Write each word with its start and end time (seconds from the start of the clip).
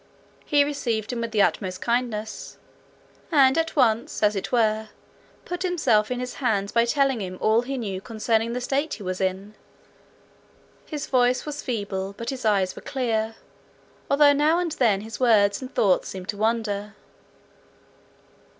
He 0.45 0.63
received 0.63 1.13
him 1.13 1.21
with 1.21 1.29
the 1.29 1.43
utmost 1.43 1.79
kindness, 1.79 2.57
and 3.31 3.55
at 3.55 3.75
once, 3.75 4.23
as 4.23 4.35
it 4.35 4.51
were, 4.51 4.89
put 5.45 5.61
himself 5.61 6.09
in 6.09 6.19
his 6.19 6.33
hands 6.41 6.71
by 6.71 6.85
telling 6.85 7.21
him 7.21 7.37
all 7.39 7.61
he 7.61 7.77
knew 7.77 8.01
concerning 8.01 8.53
the 8.53 8.61
state 8.61 8.95
he 8.95 9.03
was 9.03 9.21
in. 9.21 9.53
His 10.87 11.05
voice 11.05 11.45
was 11.45 11.61
feeble, 11.61 12.15
but 12.17 12.31
his 12.31 12.45
eye 12.45 12.61
was 12.61 12.73
clear, 12.83 13.35
although 14.09 14.33
now 14.33 14.57
and 14.57 14.71
then 14.71 15.01
his 15.01 15.19
words 15.19 15.61
and 15.61 15.71
thoughts 15.71 16.07
seemed 16.09 16.29
to 16.29 16.37
wander. 16.37 16.95